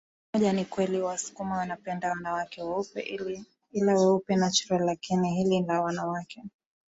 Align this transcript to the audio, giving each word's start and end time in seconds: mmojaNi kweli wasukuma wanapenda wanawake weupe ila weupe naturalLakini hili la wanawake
mmojaNi 0.33 0.65
kweli 0.65 1.01
wasukuma 1.01 1.57
wanapenda 1.57 2.09
wanawake 2.09 2.63
weupe 2.63 3.01
ila 3.71 3.95
weupe 3.95 4.35
naturalLakini 4.35 5.35
hili 5.35 5.61
la 5.67 5.81
wanawake 5.81 6.43